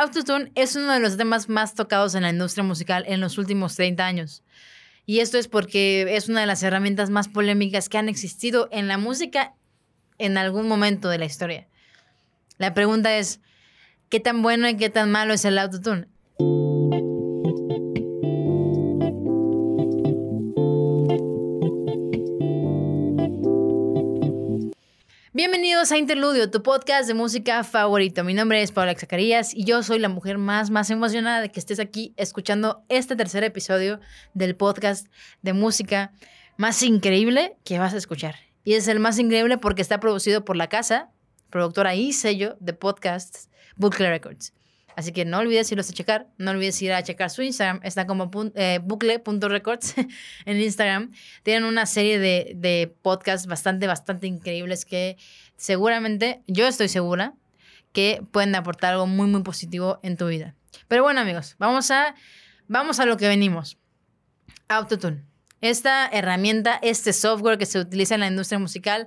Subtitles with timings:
[0.00, 3.74] Autotune es uno de los temas más tocados en la industria musical en los últimos
[3.74, 4.44] 30 años.
[5.06, 8.86] Y esto es porque es una de las herramientas más polémicas que han existido en
[8.86, 9.54] la música
[10.18, 11.66] en algún momento de la historia.
[12.58, 13.40] La pregunta es,
[14.08, 16.06] ¿qué tan bueno y qué tan malo es el autotune?
[25.78, 28.24] Bienvenidos a Interludio, tu podcast de música favorito.
[28.24, 31.60] Mi nombre es Paula Zacarías y yo soy la mujer más, más emocionada de que
[31.60, 34.00] estés aquí escuchando este tercer episodio
[34.34, 35.06] del podcast
[35.42, 36.10] de música
[36.56, 38.34] más increíble que vas a escuchar.
[38.64, 41.12] Y es el más increíble porque está producido por la casa,
[41.48, 44.52] productora y sello de podcasts Bucle Records.
[44.98, 48.04] Así que no olvides irlos a checar, no olvides ir a checar su Instagram, está
[48.04, 49.94] como eh, bucle.records
[50.44, 51.12] en Instagram.
[51.44, 55.16] Tienen una serie de, de podcasts bastante, bastante increíbles que
[55.54, 57.34] seguramente, yo estoy segura,
[57.92, 60.56] que pueden aportar algo muy, muy positivo en tu vida.
[60.88, 62.16] Pero bueno, amigos, vamos a,
[62.66, 63.78] vamos a lo que venimos.
[64.66, 65.22] Autotune.
[65.60, 69.06] Esta herramienta, este software que se utiliza en la industria musical,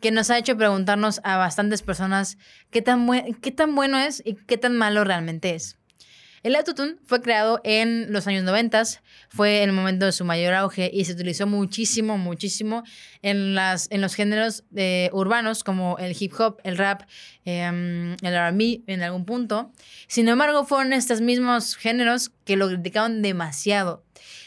[0.00, 2.38] que nos ha hecho preguntarnos a bastantes personas
[2.70, 3.08] qué tan,
[3.40, 5.76] qué tan bueno es y qué tan malo realmente es.
[6.46, 8.80] El autotune fue creado en los años 90,
[9.30, 12.84] fue el momento de su mayor auge y se utilizó muchísimo, muchísimo
[13.22, 17.02] en, las, en los géneros eh, urbanos como el hip hop, el rap,
[17.44, 19.72] em, el RB en algún punto.
[20.06, 24.04] Sin embargo, fueron estos mismos géneros que lo criticaron demasiado.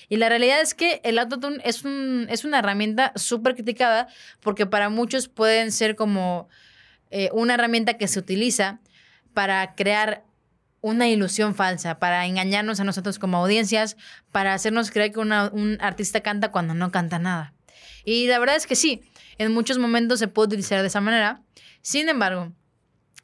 [0.10, 4.08] Y la realidad es que el autotune es, un, es una herramienta súper criticada
[4.42, 6.50] porque para muchos pueden ser como
[7.12, 8.80] eh, una herramienta que se utiliza
[9.34, 10.26] para crear
[10.82, 13.98] una ilusión falsa, para engañarnos a nosotros como audiencias,
[14.32, 17.54] para hacernos creer que un artista canta cuando no canta nada.
[18.06, 19.02] Y la verdad es que sí,
[19.38, 21.42] en muchos momentos se puede utilizar de esa manera.
[21.82, 22.54] Sin embargo,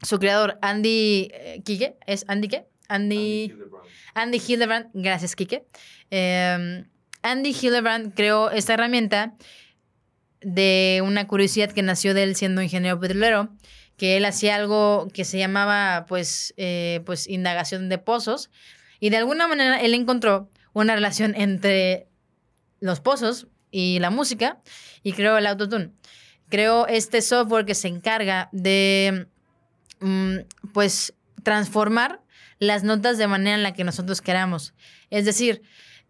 [0.02, 2.67] su creador, Andy eh, ¿es Andy qué?
[2.88, 3.53] Andy...
[4.14, 5.66] Andy Hildebrand, gracias Kike.
[6.09, 6.86] Em,
[7.22, 9.36] Andy Hildebrand creó esta herramienta
[10.42, 13.49] de una curiosidad que nació de él siendo ingeniero petrolero,
[13.98, 18.52] que él hacía algo que se llamaba pues, eh, pues indagación de pozos
[18.99, 22.08] y de alguna manera él encontró una relación entre
[22.80, 24.61] los pozos y la música
[25.04, 25.92] y creó el autotune.
[26.49, 29.27] Creó este software que se encarga de
[29.99, 30.38] mm,
[30.73, 32.21] pues transformar
[32.60, 34.73] las notas de manera en la que nosotros queramos.
[35.10, 35.61] Es decir,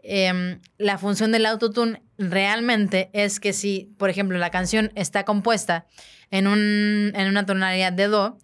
[0.04, 5.88] em, la función del autotune realmente es que si, por ejemplo, la canción está compuesta
[6.32, 8.38] en, un, en una tonalidad de do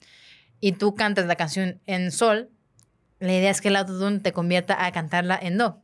[0.60, 2.50] y tú cantas la canción en sol,
[3.20, 5.82] la idea es que el autotune te convierta a cantarla en do.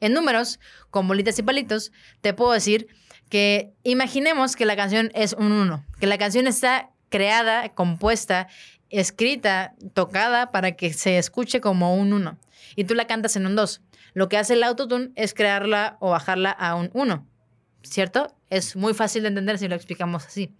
[0.00, 0.58] En números,
[0.90, 2.88] con bolitas y palitos, te puedo decir
[3.28, 8.48] que imaginemos que la canción es un 1, que la canción está creada, compuesta
[8.90, 12.38] escrita, tocada para que se escuche como un 1
[12.76, 13.80] y tú la cantas en un 2.
[14.14, 17.26] Lo que hace el autotune es crearla o bajarla a un 1,
[17.82, 18.34] ¿cierto?
[18.50, 20.54] Es muy fácil de entender si lo explicamos así.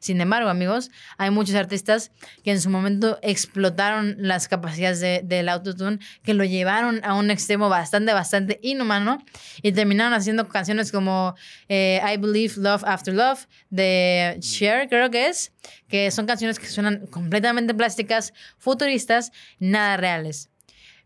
[0.00, 2.10] Sin embargo, amigos, hay muchos artistas
[2.42, 7.68] que en su momento explotaron las capacidades del autotune, que lo llevaron a un extremo
[7.68, 9.22] bastante, bastante inhumano
[9.62, 11.34] y terminaron haciendo canciones como
[11.68, 15.52] eh, I Believe Love After Love de Cher, creo que es,
[15.88, 20.48] que son canciones que suenan completamente plásticas, futuristas, nada reales.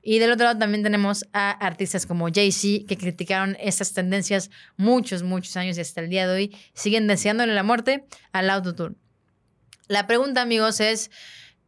[0.06, 5.22] Y del otro lado también tenemos a artistas como Jay-Z que criticaron estas tendencias muchos,
[5.22, 8.96] muchos años y hasta el día de hoy siguen deseándole la muerte al autotune.
[9.88, 11.10] La pregunta, amigos, es,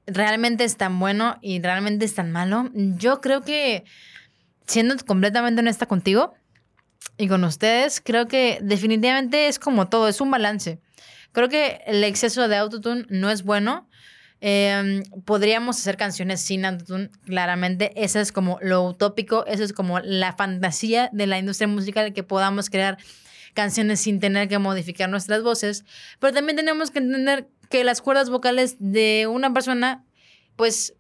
[0.06, 2.70] ¿realmente es tan bueno y realmente es tan malo?
[2.74, 3.84] Yo creo que,
[4.66, 6.34] siendo completamente honesta contigo
[7.16, 10.78] y con ustedes, creo que definitivamente es como todo, es un balance.
[11.32, 13.88] Creo que el exceso de autotune no es bueno,
[14.40, 17.92] Em, podríamos hacer canciones sin autotune, claramente.
[17.96, 22.22] Eso es como lo utópico, eso es como la fantasía de la industria musical, que
[22.22, 22.98] podamos crear
[23.54, 25.84] canciones sin tener que modificar nuestras voces.
[26.20, 30.04] Pero también tenemos que entender que las cuerdas vocales de una persona,
[30.54, 30.94] pues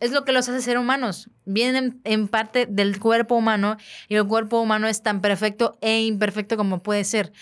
[0.00, 1.28] es lo que los hace ser humanos.
[1.44, 3.76] Vienen en parte del cuerpo humano
[4.08, 7.32] y el cuerpo humano es tan perfecto e imperfecto como puede ser.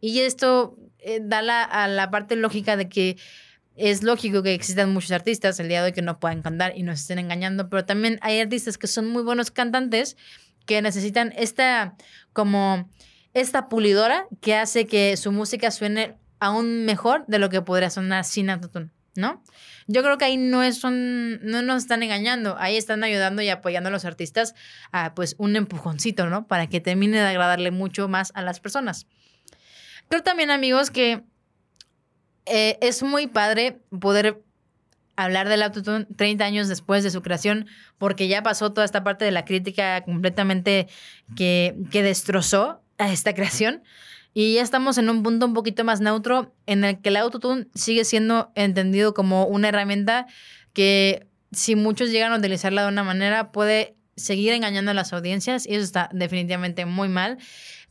[0.00, 3.16] Y esto eh, da la, a la parte lógica de que
[3.76, 6.82] es lógico que existan muchos artistas el día de hoy que no puedan cantar y
[6.82, 10.16] nos estén engañando, pero también hay artistas que son muy buenos cantantes
[10.66, 11.96] que necesitan esta
[12.32, 12.88] como
[13.34, 18.24] esta pulidora que hace que su música suene aún mejor de lo que podría sonar
[18.24, 19.42] sin autotune, ¿no?
[19.86, 23.48] Yo creo que ahí no es un, no nos están engañando, ahí están ayudando y
[23.48, 24.54] apoyando a los artistas
[24.92, 26.46] a pues un empujoncito, ¿no?
[26.46, 29.06] Para que termine de agradarle mucho más a las personas.
[30.08, 31.24] Creo también, amigos, que
[32.46, 34.42] eh, es muy padre poder
[35.16, 37.66] hablar del autotune 30 años después de su creación,
[37.98, 40.88] porque ya pasó toda esta parte de la crítica completamente
[41.36, 43.82] que, que destrozó a esta creación.
[44.34, 47.66] Y ya estamos en un punto un poquito más neutro en el que el autotune
[47.74, 50.26] sigue siendo entendido como una herramienta
[50.72, 55.66] que si muchos llegan a utilizarla de una manera puede seguir engañando a las audiencias
[55.66, 57.38] y eso está definitivamente muy mal.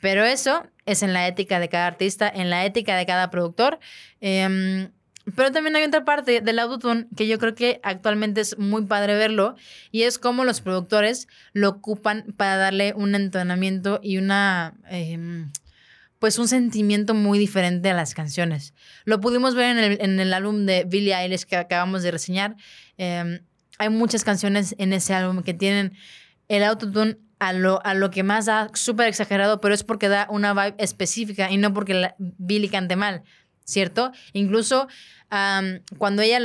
[0.02, 3.80] Pero eso es en la ética de cada artista, en la ética de cada productor.
[4.20, 4.92] Em,
[5.36, 9.16] pero también hay otra parte del autotune que yo creo que actualmente es muy padre
[9.16, 9.56] verlo
[9.92, 14.74] y es cómo los productores lo ocupan para darle un entonamiento y una...
[14.90, 15.52] Em,
[16.20, 18.76] pues un sentimiento muy diferente a las canciones.
[19.06, 22.56] Lo pudimos ver en el, álbum de Billie Eilish que acabamos de reseñar.
[22.98, 23.40] Em,
[23.80, 25.94] hay muchas canciones en ese álbum que tienen
[26.48, 30.28] el autotune a lo, a lo que más da súper exagerado, pero es porque da
[30.30, 33.24] una vibe específica y no porque la, Billie cante mal,
[33.64, 34.12] ¿cierto?
[34.34, 34.88] Incluso
[35.98, 36.40] cuando ella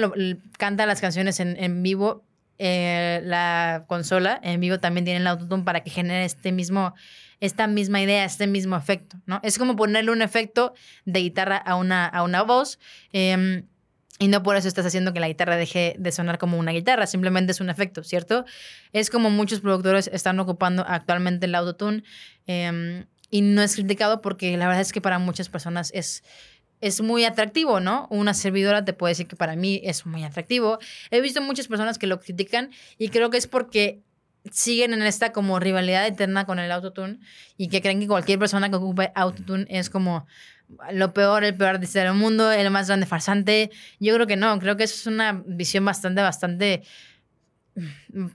[0.56, 2.24] canta las canciones en, en vivo,
[2.58, 6.94] eh, la consola en vivo también tiene el autotune para que genere este mismo,
[7.40, 9.40] esta misma idea, este mismo efecto, ¿no?
[9.42, 10.72] Es como ponerle un efecto
[11.04, 12.78] de guitarra a una, a una voz.
[13.12, 13.66] Em,
[14.18, 17.06] y no por eso estás haciendo que la guitarra deje de sonar como una guitarra,
[17.06, 18.44] simplemente es un efecto, ¿cierto?
[18.92, 22.02] Es como muchos productores están ocupando actualmente el autotune
[22.46, 26.22] em, y no es criticado porque la verdad es que para muchas personas es,
[26.80, 28.06] es muy atractivo, ¿no?
[28.10, 30.78] Una servidora te puede decir que para mí es muy atractivo.
[31.10, 34.02] He visto muchas personas que lo critican y creo que es porque
[34.50, 37.18] siguen en esta como rivalidad eterna con el autotune
[37.56, 40.26] y que creen que cualquier persona que ocupe autotune es como
[40.92, 43.70] lo peor, el peor artista del mundo, el más grande farsante.
[44.00, 46.82] Yo creo que no, creo que eso es una visión bastante, bastante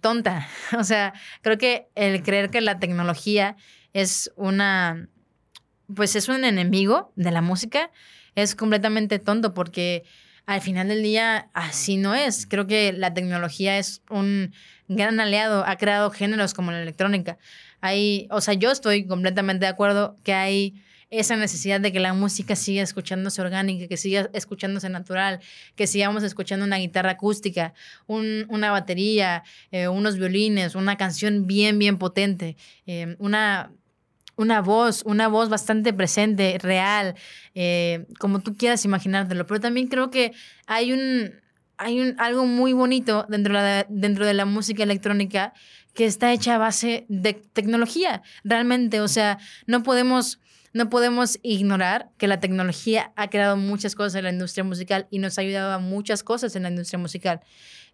[0.02, 0.48] tonta.
[0.78, 3.56] O sea, creo que el creer que la tecnología
[3.94, 5.10] es una,
[5.94, 7.92] pues es un enemigo de la música,
[8.36, 10.04] es completamente tonto porque
[10.46, 12.46] al final del día así no es.
[12.48, 14.54] Creo que la tecnología es un
[14.88, 17.38] gran aliado, ha creado géneros como la electrónica.
[17.82, 20.82] Hay, o sea, yo estoy completamente de acuerdo que hay
[21.12, 25.42] esa necesidad de que la música siga escuchándose orgánica, que siga escuchándose natural,
[25.76, 27.74] que sigamos escuchando una guitarra acústica,
[28.08, 32.56] una batería, eh, unos violines, una canción bien, bien potente,
[32.88, 33.72] eh, una
[34.38, 37.16] una voz, una voz bastante presente, real,
[37.54, 39.46] eh, como tú quieras imaginártelo.
[39.46, 40.32] Pero también creo que
[40.66, 41.32] hay un,
[41.78, 45.54] hay un, algo muy bonito dentro de, dentro de la música electrónica
[45.94, 49.02] que está hecha a base de tecnología, realmente.
[49.02, 49.38] O sea,
[49.68, 50.40] no podemos
[50.74, 55.20] no podemos ignorar que la tecnología ha creado muchas cosas en la industria musical y
[55.20, 57.42] nos ha ayudado a muchas cosas en la industria musical.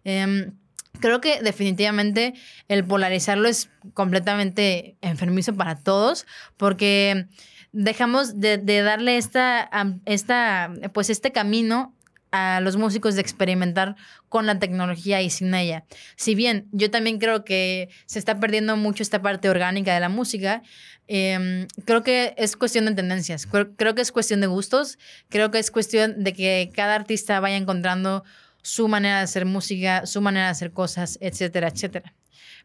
[0.04, 0.52] Em,
[1.00, 2.34] creo que definitivamente
[2.68, 6.26] el polarizarlo es completamente enfermizo para todos
[6.56, 7.26] porque
[7.72, 9.68] dejamos de, darle esta,
[10.04, 11.94] esta, pues este camino
[12.30, 13.96] a los músicos de experimentar
[14.28, 15.84] con la tecnología y sin ella.
[16.16, 20.08] Si bien yo también creo que se está perdiendo mucho esta parte orgánica de la
[20.08, 20.62] música,
[21.06, 24.98] em, creo que es cuestión de tendencias, creo, que es cuestión de gustos,
[25.28, 28.24] creo que es cuestión de que cada artista vaya encontrando
[28.62, 32.14] su manera de hacer música, su manera de hacer cosas, etcétera, etcétera.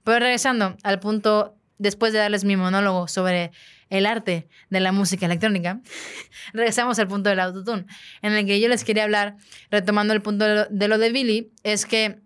[0.04, 3.52] Pero regresando al punto, después de darles mi monólogo sobre
[3.94, 5.80] el arte de la música electrónica,
[6.52, 7.86] regresamos al punto del autotune,
[8.24, 9.38] en el que yo les quería hablar,
[9.70, 12.20] retomando el punto de lo de, Billy, es que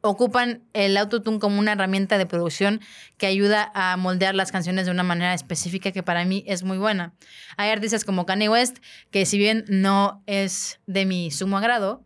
[0.00, 2.80] ocupan el autotune como una herramienta de producción
[3.16, 6.78] que ayuda a moldear las canciones de una manera específica que para mí es muy
[6.78, 7.14] buena.
[7.56, 8.78] Hay artistas como Kanye West,
[9.10, 12.04] que si bien no es de mi sumo agrado,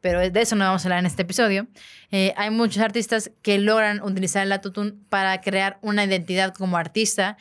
[0.00, 1.66] pero de eso no vamos a hablar en este episodio.
[2.10, 7.38] Eh, hay muchos artistas que logran utilizar el autotune para crear una identidad como artista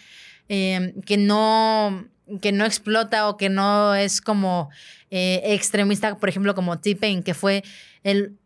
[0.53, 2.09] Em, que, no,
[2.41, 4.69] que no explota o que no es como
[5.09, 7.63] eh, extremista, por ejemplo, como T-Pain, que fue
[8.03, 8.37] el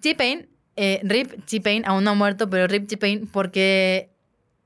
[0.00, 4.10] T-Pain, eh, Rip T-Pain, aún no ha muerto, pero Rip T-Pain, porque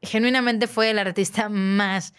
[0.01, 2.15] genuinamente fue el artista más,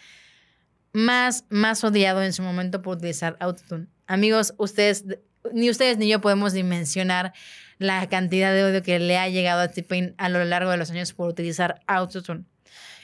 [0.92, 3.88] más, más odiado en su momento por utilizar autotune.
[4.06, 5.04] Amigos, ustedes,
[5.52, 7.32] ni ustedes ni yo podemos dimensionar
[7.78, 10.92] la cantidad de odio que le ha llegado a T-Pain a lo largo de los
[10.92, 12.44] años por utilizar autotune.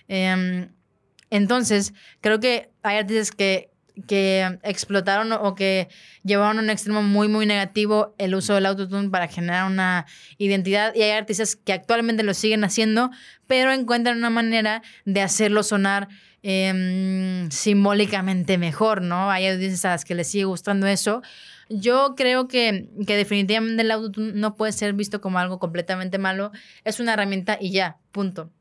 [0.06, 0.68] Eh,
[1.34, 3.68] entonces, creo que hay artistas que,
[4.06, 5.88] que explotaron o que
[6.22, 10.06] llevaron a un extremo muy, muy negativo el uso del autotune para generar una
[10.38, 10.94] identidad.
[10.94, 13.10] Y hay artistas que actualmente lo siguen haciendo,
[13.48, 16.06] pero encuentran una manera de hacerlo sonar
[16.44, 19.28] em, simbólicamente mejor, ¿no?
[19.28, 21.20] Hay artistas a las que les sigue gustando eso.
[21.68, 26.52] Yo creo que, que definitivamente el autotune no puede ser visto como algo completamente malo.
[26.84, 28.52] Es una herramienta y ya, punto.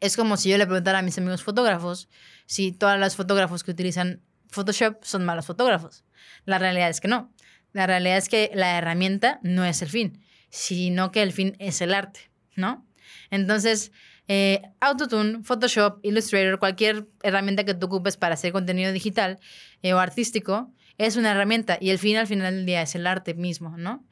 [0.00, 2.08] Es como si yo le preguntara a mis amigos fotógrafos
[2.46, 6.04] si todos los fotógrafos que utilizan Photoshop son malos fotógrafos.
[6.44, 7.32] La realidad es que no.
[7.72, 10.22] La realidad es que la herramienta no es el fin.
[10.50, 12.86] sino que el fin es el arte, ¿no?
[13.30, 13.92] Entonces,
[14.28, 19.38] eh, Autotune, Photoshop, Illustrator, cualquier herramienta que tú ocupes para hacer contenido digital
[19.82, 23.06] eh, o artístico, es una herramienta y el fin al final del día es el
[23.06, 24.04] arte mismo, ¿no?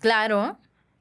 [0.00, 0.58] Claro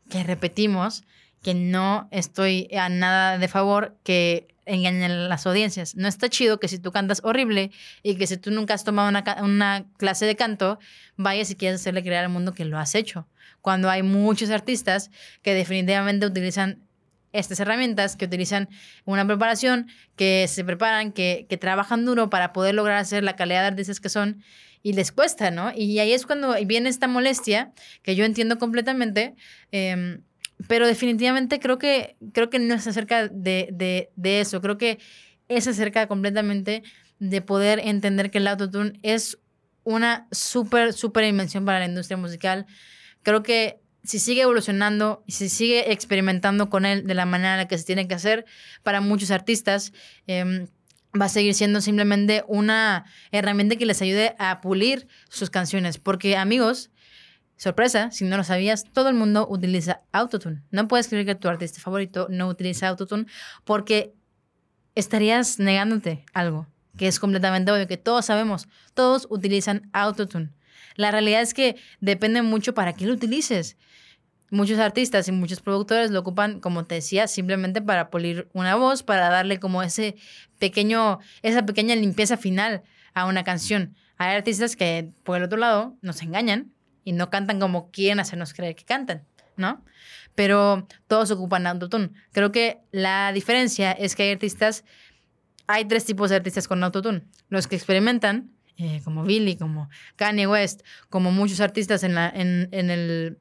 [0.10, 1.04] que repetimos
[1.42, 5.96] que no estoy a nada de favor que engañen las audiencias.
[5.96, 7.72] No está chido que si tú cantas horrible
[8.04, 10.80] y que si tú nunca has tomado una, una clase de canto,
[11.18, 13.28] vayas y quieras hacerle creer al mundo que lo has hecho.
[13.62, 16.84] Cuando hay muchos artistas que definitivamente utilizan
[17.34, 18.70] estas herramientas, que utilizan
[19.06, 23.62] una preparación, que se preparan, que, que trabajan duro para poder lograr hacer la calidad
[23.62, 24.44] de artistas que son
[24.84, 25.72] y les cuesta, ¿no?
[25.76, 27.72] Y ahí es cuando viene esta molestia
[28.04, 29.36] que yo entiendo completamente.
[29.72, 30.20] Eh,
[30.68, 34.62] pero definitivamente creo que, creo que no es acerca de, de, de eso.
[34.62, 35.00] Creo que
[35.48, 36.84] es acerca completamente
[37.20, 39.38] de poder entender que el autotune es
[39.84, 42.66] una súper, súper invención para la industria musical.
[43.24, 47.58] Creo que si sigue evolucionando y si sigue experimentando con él de la manera en
[47.60, 48.46] la que se tiene que hacer
[48.84, 49.94] para muchos artistas,
[50.28, 50.68] eh,
[51.20, 55.98] va a seguir siendo simplemente una herramienta que les ayude a pulir sus canciones.
[55.98, 56.90] Porque amigos,
[57.62, 60.64] Sorpresa, si no lo sabías, todo el mundo utiliza Autotune.
[60.72, 63.28] No puedes creer que tu artista favorito no utiliza Autotune
[63.66, 64.16] porque
[64.96, 66.66] estarías negándote algo
[66.98, 70.50] que es completamente obvio, que todos sabemos, todos utilizan Autotune.
[70.96, 73.78] La realidad es que depende mucho para qué lo utilices.
[74.50, 79.04] Muchos artistas y muchos productores lo ocupan, como te decía, simplemente para pulir una voz,
[79.04, 80.16] para darle como ese
[80.58, 82.82] pequeño, esa pequeña limpieza final
[83.14, 83.94] a una canción.
[84.18, 86.72] Hay artistas que, por el otro lado, nos engañan
[87.04, 89.24] y no cantan como quieren hacernos creer que cantan,
[89.58, 89.84] ¿no?
[90.36, 92.12] Pero todos ocupan autotune.
[92.32, 94.84] Creo que la diferencia es que hay artistas,
[95.68, 97.24] hay tres tipos de artistas con autotune.
[97.50, 103.38] Los que experimentan, eh, como Billy, como Kanye West, como muchos artistas en, la, el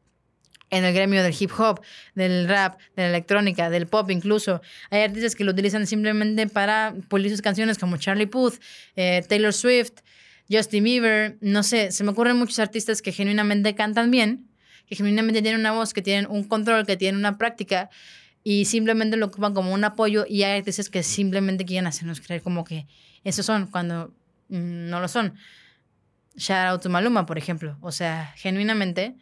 [0.71, 1.81] gremio del hip hop,
[2.15, 4.61] del rap, de la electrónica, del pop incluso.
[4.91, 8.55] Hay artistas que lo utilizan simplemente para pulir sus canciones como Charlie Puth,
[8.97, 10.01] eh, Taylor Swift,
[10.51, 14.49] Justin Bieber, no sé, se me ocurren muchos artistas que genuinamente cantan bien,
[14.87, 17.89] que genuinamente tienen una voz, que tienen un control, que tienen una práctica
[18.43, 22.43] y simplemente lo ocupan como un apoyo y hay artistas que simplemente quieren hacernos creer
[22.43, 22.87] como que
[23.23, 24.13] esos son cuando
[24.49, 25.35] mm, no lo son.
[26.37, 27.77] Shout out to Maluma, por ejemplo.
[27.81, 29.17] O sea, genuinamente,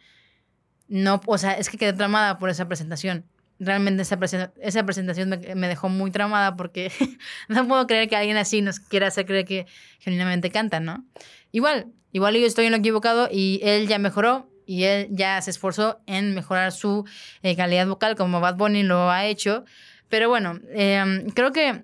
[0.87, 3.25] no, o sea, es que quedé tramada por esa presentación
[3.59, 4.17] realmente esa,
[4.61, 6.91] esa presentación me, dejó muy traumada porque
[7.47, 9.67] no puedo creer que alguien así nos quiera hacer creer que
[9.99, 11.05] genuinamente canta, ¿no?
[11.51, 15.49] Igual, igual yo estoy en lo equivocado y él ya mejoró y él ya se
[15.49, 17.03] esforzó en mejorar su
[17.41, 19.65] eh, calidad vocal como Bad Bunny lo ha hecho.
[20.09, 21.83] Pero bueno, em, creo que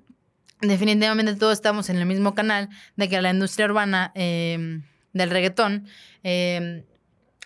[0.61, 5.87] definitivamente todos estamos en el mismo canal de que la industria urbana em, del reggaetón
[6.23, 6.83] em,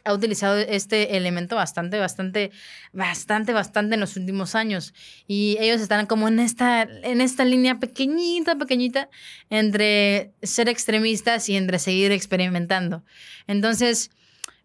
[0.04, 2.52] ha utilizado este elemento bastante, bastante,
[2.94, 4.94] bastante, bastante en los últimos años.
[5.28, 9.10] Y ellos están como en esta, en esta línea pequeñita, pequeñita,
[9.50, 13.04] entre ser extremistas y entre seguir experimentando.
[13.48, 14.12] Entonces,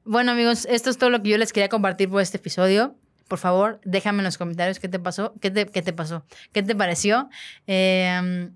[0.04, 2.96] bueno amigos, esto es todo lo que yo les quería compartir por este episodio.
[3.28, 6.62] Por favor, déjame en los comentarios qué te pasó, qué te, qué te pasó, qué
[6.62, 7.30] te pareció.
[7.66, 8.50] Eh,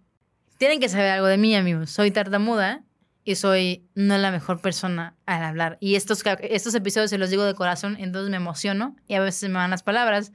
[0.58, 1.90] tienen que saber algo de mí, amigos.
[1.90, 2.84] Soy tartamuda
[3.28, 5.76] y soy no la mejor persona al hablar.
[5.80, 9.50] Y estos, estos episodios se los digo de corazón, entonces me emociono y a veces
[9.50, 10.32] me van las palabras.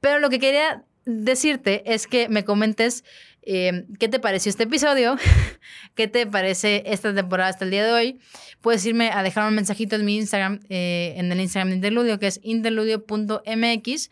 [0.00, 3.02] Pero lo que quería decirte es que me comentes
[3.42, 5.16] eh, qué te pareció este episodio,
[5.96, 8.20] qué te parece esta temporada hasta el día de hoy.
[8.60, 12.20] Puedes irme a dejar un mensajito en mi Instagram, eh, en el Instagram de Interludio,
[12.20, 14.10] que es interludio.mx.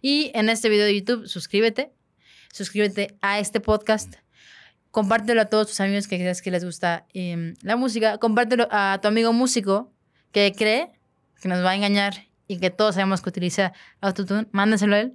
[0.00, 1.90] Y en este video de YouTube, suscríbete,
[2.54, 4.14] suscríbete a este podcast
[4.90, 8.98] compártelo a todos tus amigos que creas que les gusta em, la música, compártelo a
[9.00, 9.92] tu amigo músico
[10.32, 10.90] que cree
[11.40, 15.14] que nos va a engañar y que todos sabemos que utiliza autotune, mándaselo a él.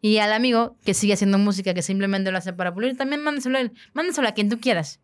[0.00, 3.58] Y al amigo que sigue haciendo música, que simplemente lo hace para pulir, también mándaselo
[3.58, 3.72] a él.
[3.92, 4.98] Mándaselo a quien tú quieras.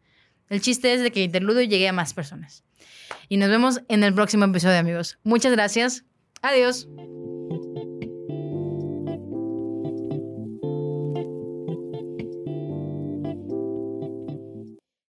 [0.49, 2.65] El chiste es de que Interludio llegue a más personas.
[3.29, 5.19] Y nos vemos en el próximo episodio, amigos.
[5.23, 6.05] Muchas gracias.
[6.43, 6.89] Adiós.